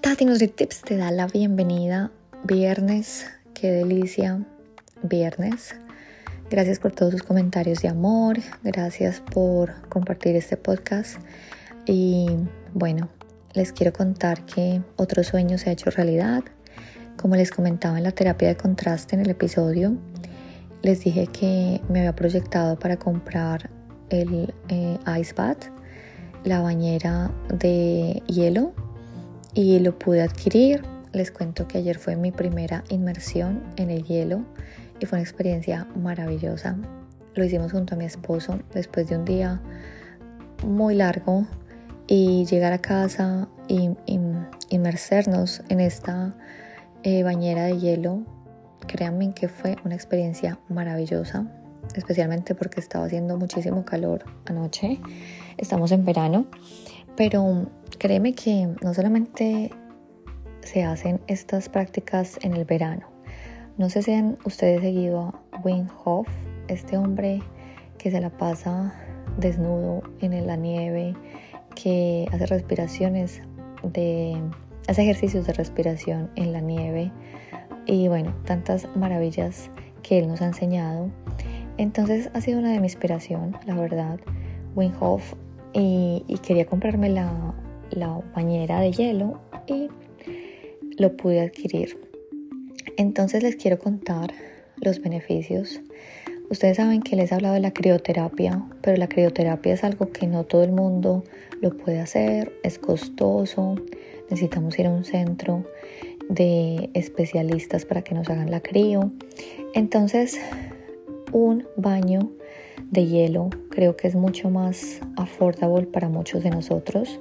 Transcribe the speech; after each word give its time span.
Tati 0.00 0.24
NutriTips 0.24 0.82
te 0.82 0.96
da 0.96 1.10
la 1.10 1.26
bienvenida. 1.26 2.12
Viernes, 2.44 3.26
qué 3.52 3.72
delicia. 3.72 4.44
Viernes. 5.02 5.74
Gracias 6.48 6.78
por 6.78 6.92
todos 6.92 7.12
sus 7.12 7.22
comentarios 7.24 7.82
de 7.82 7.88
amor. 7.88 8.38
Gracias 8.62 9.20
por 9.20 9.72
compartir 9.88 10.36
este 10.36 10.56
podcast. 10.56 11.16
Y 11.84 12.28
bueno, 12.74 13.08
les 13.54 13.72
quiero 13.72 13.92
contar 13.92 14.46
que 14.46 14.82
otro 14.96 15.24
sueño 15.24 15.58
se 15.58 15.70
ha 15.70 15.72
hecho 15.72 15.90
realidad. 15.90 16.44
Como 17.16 17.34
les 17.34 17.50
comentaba 17.50 17.98
en 17.98 18.04
la 18.04 18.12
terapia 18.12 18.48
de 18.48 18.56
contraste 18.56 19.16
en 19.16 19.22
el 19.22 19.30
episodio, 19.30 19.96
les 20.82 21.00
dije 21.00 21.26
que 21.26 21.80
me 21.88 22.00
había 22.00 22.14
proyectado 22.14 22.78
para 22.78 22.98
comprar 22.98 23.68
el 24.10 24.54
eh, 24.68 24.98
Ice 25.20 25.34
Bath, 25.34 25.64
la 26.44 26.60
bañera 26.60 27.32
de 27.52 28.22
hielo, 28.28 28.72
y 29.54 29.78
lo 29.80 29.98
pude 29.98 30.22
adquirir. 30.22 30.82
Les 31.12 31.30
cuento 31.30 31.66
que 31.66 31.78
ayer 31.78 31.98
fue 31.98 32.16
mi 32.16 32.30
primera 32.30 32.84
inmersión 32.90 33.62
en 33.76 33.90
el 33.90 34.04
hielo 34.04 34.44
y 35.00 35.06
fue 35.06 35.18
una 35.18 35.22
experiencia 35.22 35.86
maravillosa. 35.96 36.76
Lo 37.34 37.44
hicimos 37.44 37.72
junto 37.72 37.94
a 37.94 37.98
mi 37.98 38.04
esposo 38.04 38.58
después 38.74 39.08
de 39.08 39.16
un 39.16 39.24
día 39.24 39.60
muy 40.64 40.94
largo 40.94 41.46
y 42.06 42.44
llegar 42.46 42.72
a 42.72 42.78
casa 42.78 43.48
y, 43.68 43.90
inmersernos 44.70 45.62
en 45.68 45.80
esta 45.80 46.34
eh, 47.02 47.22
bañera 47.22 47.64
de 47.64 47.78
hielo, 47.78 48.22
créanme 48.86 49.32
que 49.34 49.48
fue 49.48 49.76
una 49.84 49.94
experiencia 49.94 50.58
maravillosa, 50.68 51.46
especialmente 51.94 52.54
porque 52.54 52.80
estaba 52.80 53.06
haciendo 53.06 53.36
muchísimo 53.36 53.84
calor 53.84 54.24
anoche. 54.46 55.00
Estamos 55.56 55.92
en 55.92 56.04
verano, 56.04 56.46
pero 57.18 57.66
créeme 57.98 58.32
que 58.32 58.68
no 58.80 58.94
solamente 58.94 59.72
se 60.60 60.84
hacen 60.84 61.20
estas 61.26 61.68
prácticas 61.68 62.38
en 62.42 62.54
el 62.54 62.64
verano. 62.64 63.08
No 63.76 63.90
sé 63.90 64.02
si 64.02 64.12
han 64.12 64.38
ustedes 64.44 64.82
seguido 64.82 65.34
a 65.50 65.60
Wim 65.64 65.88
Hof, 66.04 66.28
este 66.68 66.96
hombre 66.96 67.42
que 67.98 68.12
se 68.12 68.20
la 68.20 68.30
pasa 68.30 68.94
desnudo 69.36 70.04
en 70.20 70.46
la 70.46 70.54
nieve, 70.54 71.16
que 71.74 72.28
hace 72.32 72.46
respiraciones 72.46 73.42
hace 74.86 75.02
ejercicios 75.02 75.44
de 75.44 75.54
respiración 75.54 76.30
en 76.36 76.52
la 76.52 76.60
nieve 76.60 77.10
y 77.86 78.06
bueno, 78.06 78.32
tantas 78.44 78.86
maravillas 78.94 79.72
que 80.04 80.20
él 80.20 80.28
nos 80.28 80.40
ha 80.40 80.46
enseñado. 80.46 81.10
Entonces 81.78 82.30
ha 82.32 82.40
sido 82.40 82.60
una 82.60 82.70
de 82.70 82.78
mi 82.78 82.86
inspiración, 82.86 83.56
la 83.66 83.74
verdad, 83.74 84.20
Wim 84.76 84.92
Hof 85.00 85.34
y, 85.72 86.22
quería 86.46 86.66
comprarme 86.66 87.08
la, 87.08 87.54
la 87.90 88.20
bañera 88.34 88.80
de 88.80 88.92
hielo 88.92 89.40
y 89.66 89.88
lo 90.98 91.16
pude 91.16 91.40
adquirir. 91.40 91.98
Entonces 92.96 93.42
les 93.42 93.56
quiero 93.56 93.78
contar 93.78 94.32
los 94.80 95.00
beneficios 95.00 95.80
Ustedes 96.50 96.78
saben 96.78 97.02
que 97.02 97.14
les 97.14 97.30
he 97.30 97.34
hablado 97.34 97.54
de 97.54 97.60
la 97.60 97.72
crioterapia, 97.72 98.64
pero 98.80 98.96
la 98.96 99.06
crioterapia 99.06 99.74
es 99.74 99.84
algo 99.84 100.10
que 100.12 100.26
no 100.26 100.44
todo 100.44 100.64
el 100.64 100.72
mundo 100.72 101.22
lo 101.60 101.76
puede 101.76 102.00
hacer, 102.00 102.54
es 102.62 102.78
costoso, 102.78 103.74
necesitamos 104.30 104.78
ir 104.78 104.86
a 104.86 104.90
un 104.90 105.04
centro 105.04 105.66
de 106.30 106.88
especialistas 106.94 107.84
para 107.84 108.00
que 108.00 108.14
nos 108.14 108.30
hagan 108.30 108.50
la 108.50 108.60
crio. 108.60 109.12
Entonces, 109.74 110.40
un 111.32 111.66
baño 111.76 112.30
de 112.90 113.06
hielo 113.06 113.50
creo 113.70 113.96
que 113.96 114.08
es 114.08 114.14
mucho 114.14 114.50
más 114.50 115.00
affordable 115.16 115.86
para 115.86 116.08
muchos 116.08 116.42
de 116.42 116.50
nosotros 116.50 117.20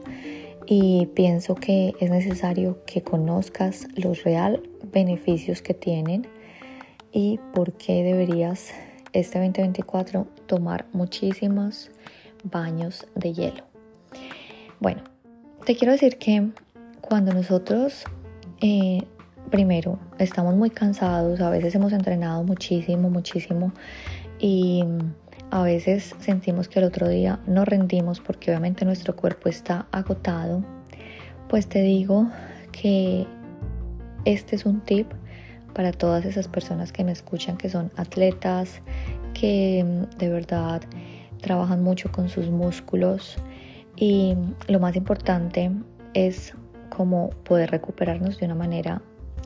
y 0.65 1.07
pienso 1.13 1.55
que 1.55 1.93
es 1.99 2.09
necesario 2.09 2.83
que 2.85 3.01
conozcas 3.01 3.87
los 3.95 4.23
real 4.23 4.61
beneficios 4.91 5.61
que 5.61 5.73
tienen 5.73 6.27
y 7.11 7.39
por 7.53 7.73
qué 7.73 8.03
deberías 8.03 8.73
este 9.13 9.39
2024 9.39 10.27
tomar 10.45 10.85
muchísimos 10.91 11.89
baños 12.43 13.07
de 13.15 13.33
hielo. 13.33 13.63
Bueno, 14.79 15.03
te 15.65 15.75
quiero 15.75 15.93
decir 15.93 16.17
que 16.17 16.49
cuando 17.01 17.33
nosotros 17.33 18.03
eh, 18.61 19.03
primero 19.49 19.99
estamos 20.19 20.55
muy 20.55 20.69
cansados, 20.69 21.39
a 21.41 21.49
veces 21.49 21.73
hemos 21.75 21.93
entrenado 21.93 22.43
muchísimo, 22.43 23.09
muchísimo 23.09 23.71
y 24.39 24.83
a 25.51 25.63
veces 25.63 26.15
sentimos 26.19 26.67
que 26.67 26.79
el 26.79 26.85
otro 26.85 27.07
día 27.07 27.39
no 27.47 27.65
rendimos 27.65 28.19
porque 28.19 28.51
obviamente 28.51 28.85
nuestro 28.85 29.15
cuerpo 29.15 29.49
está 29.49 29.87
agotado, 29.91 30.63
pues 31.47 31.67
te 31.67 31.81
digo 31.81 32.27
que 32.71 33.25
este 34.25 34.55
es 34.55 34.65
un 34.65 34.81
tip 34.81 35.11
para 35.73 35.91
todas 35.91 36.25
esas 36.25 36.47
personas 36.47 36.91
que 36.91 37.03
me 37.03 37.11
escuchan 37.11 37.55
que 37.55 37.69
son 37.69 37.91
atletas, 37.95 38.81
que 39.33 39.85
mm, 39.85 40.17
de 40.17 40.29
verdad 40.29 40.81
trabajan 41.41 41.83
mucho 41.83 42.11
con 42.11 42.29
sus 42.29 42.49
músculos 42.49 43.37
y 43.95 44.35
lo 44.67 44.79
más 44.79 44.95
importante 44.95 45.71
es 46.13 46.53
como 46.89 47.29
poder 47.29 47.71
recuperarnos 47.71 48.39
de 48.39 48.45
una 48.47 48.55
manera 48.55 49.01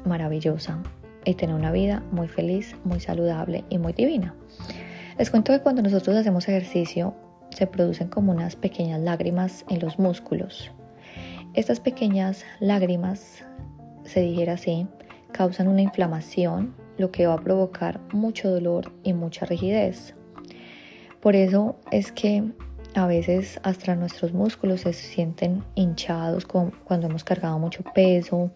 maravillosa 0.06 0.82
y 1.26 1.36
tener 1.36 1.56
una 1.56 1.72
vida 1.72 2.02
muy 2.12 2.28
feliz, 2.28 2.76
muy 2.84 3.00
saludable 3.00 3.64
y 3.70 3.78
muy 3.78 3.94
divina. 3.94 4.34
Les 5.18 5.30
cuento 5.30 5.52
que 5.52 5.60
cuando 5.60 5.82
nosotros 5.82 6.16
hacemos 6.16 6.48
ejercicio 6.48 7.14
se 7.50 7.68
producen 7.68 8.08
como 8.08 8.32
unas 8.32 8.56
pequeñas 8.56 9.02
lágrimas 9.02 9.66
en 9.70 9.80
los 9.80 10.00
músculos. 10.00 10.72
Estas 11.54 11.80
pequeñas 11.80 12.46
lágrimas, 12.60 13.44
se 14.04 14.22
dijera 14.22 14.54
así, 14.54 14.88
causan 15.32 15.68
una 15.68 15.82
inflamación, 15.82 16.74
lo 16.98 17.12
que 17.12 17.28
va 17.28 17.34
a 17.34 17.42
provocar 17.42 18.00
mucho 18.14 18.50
dolor 18.50 18.94
y 19.04 19.14
mucha 19.14 19.46
rigidez. 19.46 20.16
Por 21.20 21.36
eso 21.36 21.76
es 21.92 22.12
que 22.12 22.44
a 22.96 23.06
veces 23.06 23.60
hasta 23.64 23.96
nuestros 23.96 24.34
músculos 24.34 24.82
se 24.82 24.94
sienten 24.94 25.64
hinchados 25.76 26.46
cuando 26.46 27.08
hemos 27.08 27.24
cargado 27.24 27.58
mucho 27.60 27.84
peso 27.94 28.52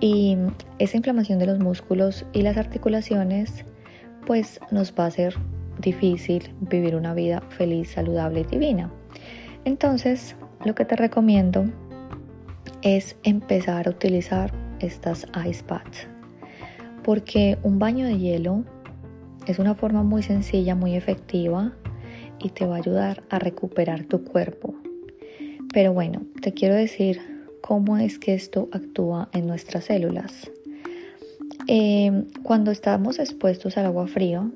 y 0.00 0.36
esa 0.78 0.96
inflamación 0.96 1.38
de 1.38 1.46
los 1.46 1.58
músculos 1.58 2.24
y 2.32 2.42
las 2.42 2.56
articulaciones 2.56 3.64
pues 4.24 4.60
nos 4.70 4.92
va 4.92 5.04
a 5.04 5.08
hacer 5.08 5.36
difícil 5.78 6.54
vivir 6.60 6.96
una 6.96 7.14
vida 7.14 7.42
feliz, 7.50 7.90
saludable 7.90 8.40
y 8.40 8.44
divina. 8.44 8.90
Entonces, 9.64 10.36
lo 10.64 10.74
que 10.74 10.84
te 10.84 10.96
recomiendo 10.96 11.66
es 12.82 13.16
empezar 13.22 13.88
a 13.88 13.90
utilizar 13.90 14.52
estas 14.80 15.26
ice 15.48 15.64
baths. 15.66 16.06
Porque 17.02 17.58
un 17.62 17.78
baño 17.78 18.06
de 18.06 18.18
hielo 18.18 18.64
es 19.46 19.58
una 19.58 19.74
forma 19.74 20.02
muy 20.02 20.22
sencilla, 20.22 20.74
muy 20.74 20.96
efectiva 20.96 21.72
y 22.38 22.50
te 22.50 22.66
va 22.66 22.76
a 22.76 22.78
ayudar 22.78 23.22
a 23.30 23.38
recuperar 23.38 24.04
tu 24.04 24.24
cuerpo. 24.24 24.74
Pero 25.72 25.92
bueno, 25.92 26.22
te 26.42 26.52
quiero 26.52 26.74
decir 26.74 27.20
cómo 27.60 27.96
es 27.96 28.18
que 28.18 28.34
esto 28.34 28.68
actúa 28.72 29.28
en 29.32 29.46
nuestras 29.46 29.84
células. 29.84 30.50
Eh, 31.68 32.24
cuando 32.42 32.70
estamos 32.70 33.18
expuestos 33.18 33.76
al 33.76 33.86
agua 33.86 34.06
fría, 34.06 34.48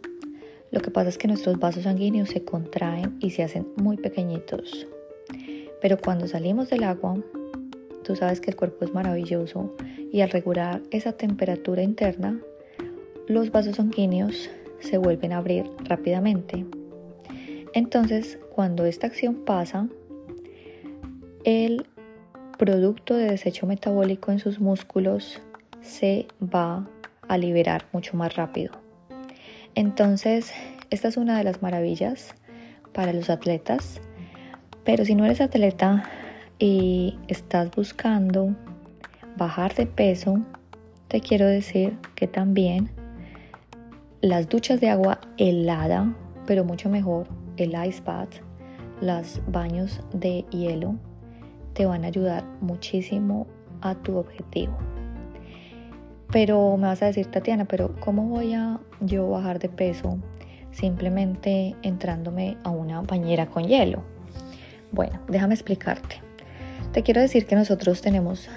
lo 0.70 0.80
que 0.80 0.90
pasa 0.90 1.08
es 1.08 1.18
que 1.18 1.28
nuestros 1.28 1.58
vasos 1.58 1.84
sanguíneos 1.84 2.28
se 2.28 2.44
contraen 2.44 3.16
y 3.20 3.30
se 3.30 3.42
hacen 3.42 3.66
muy 3.76 3.96
pequeñitos. 3.96 4.86
Pero 5.80 5.98
cuando 5.98 6.28
salimos 6.28 6.70
del 6.70 6.84
agua, 6.84 7.16
tú 8.04 8.14
sabes 8.14 8.40
que 8.40 8.50
el 8.50 8.56
cuerpo 8.56 8.84
es 8.84 8.94
maravilloso 8.94 9.74
y 10.12 10.20
al 10.20 10.30
regular 10.30 10.82
esa 10.90 11.12
temperatura 11.12 11.82
interna, 11.82 12.40
los 13.26 13.50
vasos 13.50 13.76
sanguíneos 13.76 14.50
se 14.78 14.98
vuelven 14.98 15.32
a 15.32 15.38
abrir 15.38 15.64
rápidamente. 15.84 16.64
Entonces, 17.72 18.38
cuando 18.50 18.84
esta 18.84 19.06
acción 19.06 19.44
pasa, 19.44 19.88
el 21.44 21.86
producto 22.58 23.14
de 23.14 23.30
desecho 23.30 23.66
metabólico 23.66 24.32
en 24.32 24.38
sus 24.38 24.60
músculos 24.60 25.40
se 25.80 26.26
va 26.42 26.88
a 27.26 27.38
liberar 27.38 27.86
mucho 27.92 28.16
más 28.16 28.36
rápido. 28.36 28.89
Entonces, 29.74 30.52
esta 30.90 31.08
es 31.08 31.16
una 31.16 31.38
de 31.38 31.44
las 31.44 31.62
maravillas 31.62 32.34
para 32.92 33.12
los 33.12 33.30
atletas, 33.30 34.00
pero 34.84 35.04
si 35.04 35.14
no 35.14 35.24
eres 35.24 35.40
atleta 35.40 36.04
y 36.58 37.18
estás 37.28 37.70
buscando 37.70 38.54
bajar 39.36 39.74
de 39.74 39.86
peso, 39.86 40.40
te 41.08 41.20
quiero 41.20 41.46
decir 41.46 41.96
que 42.14 42.26
también 42.26 42.90
las 44.20 44.48
duchas 44.48 44.80
de 44.80 44.90
agua 44.90 45.20
helada, 45.38 46.14
pero 46.46 46.64
mucho 46.64 46.88
mejor 46.88 47.26
el 47.56 47.70
ice 47.86 48.02
bath, 48.04 48.34
los 49.00 49.40
baños 49.48 50.00
de 50.12 50.44
hielo, 50.50 50.96
te 51.74 51.86
van 51.86 52.04
a 52.04 52.08
ayudar 52.08 52.44
muchísimo 52.60 53.46
a 53.80 53.94
tu 53.94 54.16
objetivo. 54.16 54.76
Pero 56.32 56.76
me 56.76 56.86
vas 56.86 57.02
a 57.02 57.06
decir, 57.06 57.26
Tatiana, 57.26 57.64
pero 57.64 57.96
¿cómo 57.98 58.28
voy 58.28 58.54
a 58.54 58.78
yo 59.00 59.28
bajar 59.28 59.58
de 59.58 59.68
peso 59.68 60.18
simplemente 60.70 61.74
entrándome 61.82 62.56
a 62.62 62.70
una 62.70 63.00
bañera 63.02 63.46
con 63.46 63.64
hielo? 63.66 64.04
Bueno, 64.92 65.20
déjame 65.28 65.54
explicarte. 65.54 66.22
Te 66.92 67.02
quiero 67.02 67.20
decir 67.20 67.46
que 67.46 67.56
nosotros 67.56 68.00
tenemos 68.00 68.48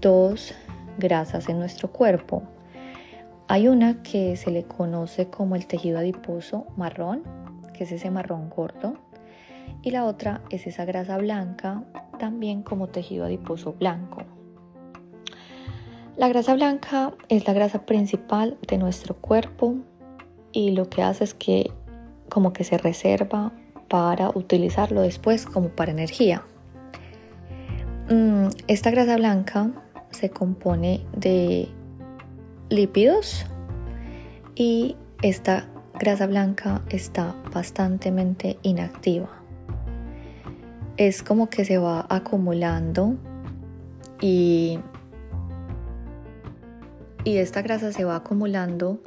dos 0.00 0.54
grasas 0.98 1.48
en 1.48 1.58
nuestro 1.58 1.90
cuerpo. 1.90 2.42
Hay 3.48 3.68
una 3.68 4.02
que 4.02 4.36
se 4.36 4.50
le 4.50 4.62
conoce 4.64 5.28
como 5.28 5.56
el 5.56 5.66
tejido 5.66 5.98
adiposo 5.98 6.66
marrón, 6.76 7.22
que 7.74 7.84
es 7.84 7.92
ese 7.92 8.10
marrón 8.10 8.48
gordo, 8.48 8.94
y 9.82 9.90
la 9.90 10.04
otra 10.04 10.42
es 10.50 10.66
esa 10.66 10.84
grasa 10.84 11.18
blanca, 11.18 11.84
también 12.18 12.62
como 12.62 12.88
tejido 12.88 13.24
adiposo 13.24 13.72
blanco. 13.72 14.22
La 16.20 16.28
grasa 16.28 16.52
blanca 16.52 17.14
es 17.30 17.46
la 17.46 17.54
grasa 17.54 17.86
principal 17.86 18.58
de 18.68 18.76
nuestro 18.76 19.16
cuerpo 19.16 19.76
y 20.52 20.72
lo 20.72 20.90
que 20.90 21.02
hace 21.02 21.24
es 21.24 21.32
que 21.32 21.70
como 22.28 22.52
que 22.52 22.62
se 22.62 22.76
reserva 22.76 23.52
para 23.88 24.28
utilizarlo 24.28 25.00
después 25.00 25.46
como 25.46 25.70
para 25.70 25.92
energía. 25.92 26.42
Mm, 28.10 28.48
esta 28.66 28.90
grasa 28.90 29.16
blanca 29.16 29.70
se 30.10 30.28
compone 30.28 31.06
de 31.16 31.70
lípidos 32.68 33.46
y 34.54 34.96
esta 35.22 35.68
grasa 35.98 36.26
blanca 36.26 36.82
está 36.90 37.34
bastante 37.50 38.58
inactiva. 38.60 39.30
Es 40.98 41.22
como 41.22 41.48
que 41.48 41.64
se 41.64 41.78
va 41.78 42.04
acumulando 42.10 43.16
y 44.20 44.80
y 47.24 47.36
esta 47.36 47.62
grasa 47.62 47.92
se 47.92 48.04
va 48.04 48.16
acumulando 48.16 49.02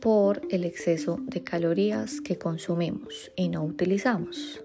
por 0.00 0.42
el 0.50 0.64
exceso 0.64 1.18
de 1.22 1.42
calorías 1.42 2.20
que 2.20 2.36
consumimos 2.38 3.32
y 3.36 3.48
no 3.48 3.64
utilizamos. 3.64 4.62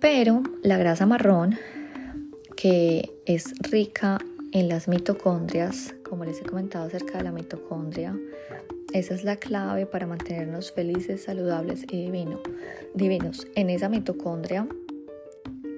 Pero 0.00 0.42
la 0.62 0.78
grasa 0.78 1.06
marrón, 1.06 1.58
que 2.56 3.10
es 3.26 3.52
rica 3.60 4.18
en 4.52 4.68
las 4.68 4.88
mitocondrias, 4.88 5.94
como 6.08 6.24
les 6.24 6.40
he 6.40 6.44
comentado 6.44 6.86
acerca 6.86 7.18
de 7.18 7.24
la 7.24 7.32
mitocondria, 7.32 8.16
esa 8.92 9.14
es 9.14 9.24
la 9.24 9.36
clave 9.36 9.86
para 9.86 10.06
mantenernos 10.06 10.72
felices, 10.72 11.24
saludables 11.24 11.84
y 11.90 12.10
divinos. 12.94 13.46
En 13.54 13.70
esa 13.70 13.88
mitocondria 13.88 14.68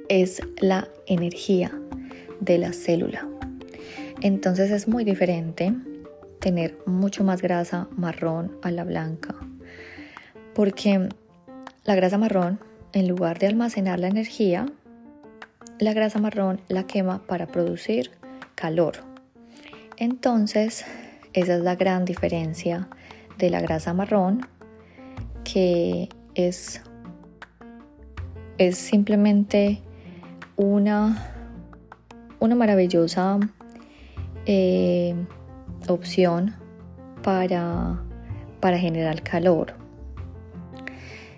es 0.08 0.40
la 0.60 0.88
energía 1.06 1.72
de 2.40 2.58
la 2.58 2.72
célula. 2.72 3.37
Entonces 4.20 4.70
es 4.70 4.88
muy 4.88 5.04
diferente 5.04 5.72
tener 6.40 6.78
mucho 6.86 7.24
más 7.24 7.42
grasa 7.42 7.88
marrón 7.96 8.56
a 8.62 8.70
la 8.70 8.84
blanca. 8.84 9.34
Porque 10.54 11.08
la 11.84 11.94
grasa 11.94 12.18
marrón, 12.18 12.58
en 12.92 13.06
lugar 13.06 13.38
de 13.38 13.46
almacenar 13.46 14.00
la 14.00 14.08
energía, 14.08 14.66
la 15.78 15.92
grasa 15.92 16.18
marrón 16.18 16.60
la 16.68 16.86
quema 16.86 17.22
para 17.26 17.46
producir 17.46 18.10
calor. 18.54 18.96
Entonces, 19.96 20.84
esa 21.32 21.54
es 21.54 21.60
la 21.60 21.76
gran 21.76 22.04
diferencia 22.04 22.88
de 23.38 23.50
la 23.50 23.60
grasa 23.60 23.94
marrón, 23.94 24.46
que 25.44 26.08
es, 26.34 26.82
es 28.58 28.76
simplemente 28.78 29.80
una, 30.56 31.32
una 32.40 32.56
maravillosa 32.56 33.38
eh, 34.48 35.14
opción 35.88 36.54
para, 37.22 38.02
para 38.60 38.78
generar 38.78 39.22
calor. 39.22 39.74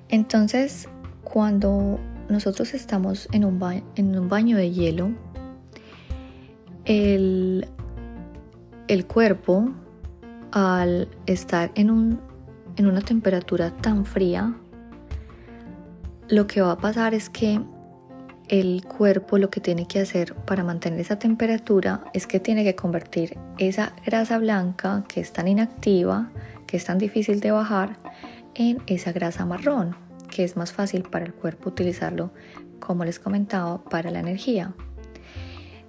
Entonces, 0.09 0.89
cuando 1.25 1.99
nosotros 2.29 2.73
estamos 2.73 3.29
en 3.33 3.45
un, 3.45 3.83
en 3.97 4.17
un 4.17 4.29
baño 4.29 4.57
de 4.57 4.71
hielo, 4.71 5.11
el, 6.85 7.67
el 8.87 9.07
cuerpo, 9.07 9.71
al 10.53 11.09
estar 11.27 11.73
en, 11.75 11.91
un, 11.91 12.21
en 12.77 12.87
una 12.87 13.01
temperatura 13.01 13.77
tan 13.77 14.07
fría, 14.07 14.55
lo 16.29 16.47
que 16.47 16.61
va 16.61 16.73
a 16.73 16.79
pasar 16.79 17.13
es 17.13 17.29
que 17.29 17.61
el 18.51 18.85
cuerpo 18.85 19.39
lo 19.39 19.49
que 19.49 19.61
tiene 19.61 19.87
que 19.87 20.01
hacer 20.01 20.35
para 20.35 20.65
mantener 20.65 20.99
esa 20.99 21.21
temperatura 21.21 22.03
es 22.13 22.27
que 22.27 22.41
tiene 22.41 22.65
que 22.65 22.75
convertir 22.75 23.39
esa 23.59 23.93
grasa 24.05 24.39
blanca 24.39 25.05
que 25.07 25.21
es 25.21 25.33
tan 25.33 25.47
inactiva, 25.47 26.33
que 26.67 26.77
es 26.77 26.85
tan 26.85 26.99
difícil 26.99 27.39
de 27.39 27.53
bajar, 27.53 27.97
en 28.57 28.83
esa 28.89 29.13
grasa 29.13 29.47
marrón, 29.47 29.95
que 30.29 30.43
es 30.43 30.57
más 30.57 30.73
fácil 30.73 31.05
para 31.05 31.25
el 31.25 31.33
cuerpo 31.33 31.69
utilizarlo, 31.69 32.33
como 32.81 33.05
les 33.05 33.21
comentaba, 33.21 33.85
para 33.85 34.11
la 34.11 34.19
energía. 34.19 34.75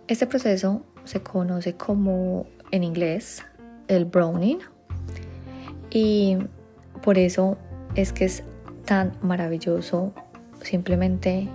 Este 0.07 0.27
proceso 0.27 0.85
se 1.03 1.23
conoce 1.23 1.73
como 1.73 2.45
en 2.69 2.83
inglés 2.83 3.43
el 3.87 4.05
browning 4.05 4.59
y 5.89 6.37
por 7.01 7.17
eso 7.17 7.57
es 7.95 8.13
que 8.13 8.25
es 8.25 8.43
tan 8.85 9.17
maravilloso 9.23 10.13
simplemente 10.61 11.49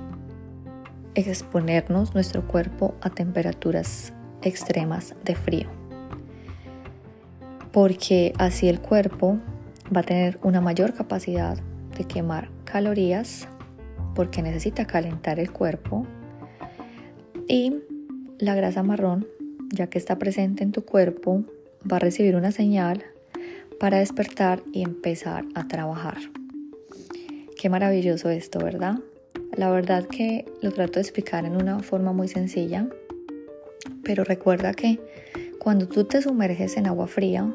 exponernos 1.24 2.14
nuestro 2.14 2.46
cuerpo 2.46 2.94
a 3.00 3.10
temperaturas 3.10 4.12
extremas 4.42 5.14
de 5.24 5.34
frío. 5.34 5.68
Porque 7.72 8.32
así 8.38 8.68
el 8.68 8.80
cuerpo 8.80 9.38
va 9.94 10.00
a 10.00 10.04
tener 10.04 10.38
una 10.42 10.60
mayor 10.60 10.94
capacidad 10.94 11.58
de 11.96 12.04
quemar 12.04 12.50
calorías 12.64 13.48
porque 14.14 14.42
necesita 14.42 14.86
calentar 14.86 15.38
el 15.38 15.50
cuerpo 15.50 16.06
y 17.48 17.74
la 18.38 18.54
grasa 18.54 18.82
marrón, 18.82 19.26
ya 19.70 19.88
que 19.88 19.98
está 19.98 20.18
presente 20.18 20.64
en 20.64 20.72
tu 20.72 20.84
cuerpo, 20.84 21.44
va 21.90 21.96
a 21.96 22.00
recibir 22.00 22.36
una 22.36 22.52
señal 22.52 23.04
para 23.78 23.98
despertar 23.98 24.62
y 24.72 24.82
empezar 24.82 25.44
a 25.54 25.68
trabajar. 25.68 26.18
Qué 27.58 27.68
maravilloso 27.68 28.30
esto, 28.30 28.58
¿verdad? 28.58 28.96
La 29.56 29.70
verdad 29.70 30.04
que 30.04 30.44
lo 30.60 30.70
trato 30.70 30.94
de 30.94 31.00
explicar 31.00 31.46
en 31.46 31.56
una 31.56 31.80
forma 31.80 32.12
muy 32.12 32.28
sencilla, 32.28 32.86
pero 34.04 34.22
recuerda 34.22 34.74
que 34.74 35.00
cuando 35.58 35.88
tú 35.88 36.04
te 36.04 36.20
sumerges 36.20 36.76
en 36.76 36.86
agua 36.86 37.06
fría, 37.06 37.50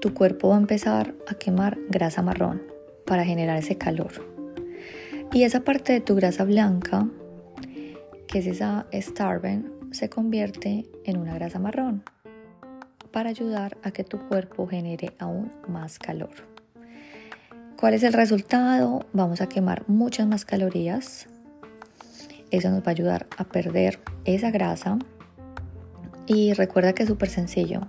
tu 0.00 0.14
cuerpo 0.14 0.48
va 0.48 0.56
a 0.56 0.60
empezar 0.60 1.14
a 1.26 1.34
quemar 1.34 1.78
grasa 1.90 2.22
marrón 2.22 2.62
para 3.04 3.26
generar 3.26 3.58
ese 3.58 3.76
calor. 3.76 4.10
Y 5.30 5.42
esa 5.42 5.60
parte 5.60 5.92
de 5.92 6.00
tu 6.00 6.14
grasa 6.14 6.44
blanca, 6.44 7.06
que 8.26 8.38
es 8.38 8.46
esa 8.46 8.86
starven, 8.92 9.70
se 9.90 10.08
convierte 10.08 10.86
en 11.04 11.18
una 11.18 11.34
grasa 11.34 11.58
marrón 11.58 12.04
para 13.12 13.28
ayudar 13.28 13.76
a 13.82 13.90
que 13.90 14.04
tu 14.04 14.18
cuerpo 14.28 14.66
genere 14.66 15.12
aún 15.18 15.50
más 15.68 15.98
calor. 15.98 16.47
¿Cuál 17.78 17.94
es 17.94 18.02
el 18.02 18.12
resultado? 18.12 19.06
Vamos 19.12 19.40
a 19.40 19.48
quemar 19.48 19.84
muchas 19.86 20.26
más 20.26 20.44
calorías. 20.44 21.28
Eso 22.50 22.70
nos 22.70 22.80
va 22.80 22.86
a 22.86 22.90
ayudar 22.90 23.28
a 23.36 23.44
perder 23.44 24.00
esa 24.24 24.50
grasa. 24.50 24.98
Y 26.26 26.54
recuerda 26.54 26.92
que 26.92 27.04
es 27.04 27.08
súper 27.08 27.28
sencillo. 27.28 27.82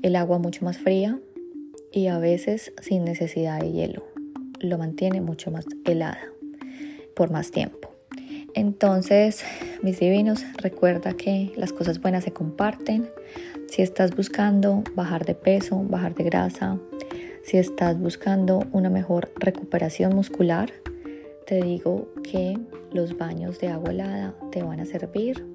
el 0.00 0.16
agua 0.16 0.38
mucho 0.38 0.64
más 0.64 0.78
fría 0.78 1.20
y 1.92 2.06
a 2.06 2.18
veces 2.18 2.72
sin 2.80 3.04
necesidad 3.04 3.60
de 3.60 3.70
hielo. 3.70 4.02
Lo 4.60 4.78
mantiene 4.78 5.20
mucho 5.20 5.50
más 5.50 5.66
helada 5.84 6.22
por 7.14 7.30
más 7.30 7.50
tiempo. 7.50 7.90
Entonces, 8.54 9.44
mis 9.82 10.00
divinos, 10.00 10.46
recuerda 10.56 11.12
que 11.12 11.52
las 11.54 11.74
cosas 11.74 12.00
buenas 12.00 12.24
se 12.24 12.32
comparten. 12.32 13.10
Si 13.68 13.82
estás 13.82 14.16
buscando 14.16 14.84
bajar 14.94 15.26
de 15.26 15.34
peso, 15.34 15.84
bajar 15.86 16.14
de 16.14 16.24
grasa, 16.24 16.78
si 17.42 17.58
estás 17.58 18.00
buscando 18.00 18.64
una 18.72 18.88
mejor 18.88 19.30
recuperación 19.36 20.14
muscular, 20.14 20.72
te 21.46 21.62
digo 21.62 22.08
que 22.22 22.58
los 22.92 23.16
baños 23.16 23.58
de 23.60 23.68
agua 23.68 23.90
helada 23.90 24.34
te 24.50 24.62
van 24.62 24.80
a 24.80 24.86
servir 24.86 25.46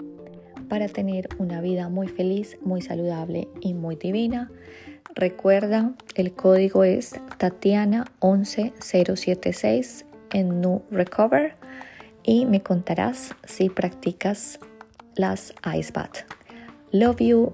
para 0.70 0.88
tener 0.88 1.28
una 1.38 1.62
vida 1.62 1.90
muy 1.90 2.08
feliz, 2.08 2.58
muy 2.62 2.82
saludable 2.82 3.48
y 3.62 3.74
muy 3.74 3.96
divina. 3.96 4.50
Recuerda, 5.16 5.94
el 6.16 6.34
código 6.34 6.84
es 6.84 7.16
Tatiana11076 7.40 10.06
en 10.34 10.62
New 10.62 10.84
Recover 10.92 11.56
y 12.24 12.46
me 12.46 12.62
contarás 12.62 13.34
si 13.46 13.70
practicas 13.70 14.60
las 15.16 15.54
Ice 15.78 15.94
Bath. 15.94 16.18
Love 16.92 17.20
you. 17.20 17.54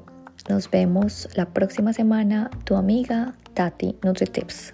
Nos 0.50 0.70
vemos 0.70 1.30
la 1.36 1.46
próxima 1.46 1.94
semana. 1.94 2.50
Tu 2.66 2.76
amiga 2.76 3.34
Tati 3.54 3.96
NutriTips. 4.04 4.74